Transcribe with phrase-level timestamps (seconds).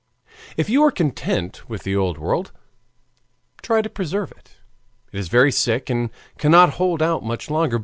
[0.57, 2.51] "If you are content with the old world,
[3.61, 4.57] try to preserve it,
[5.13, 7.79] it is very sick and cannot hold out much longer.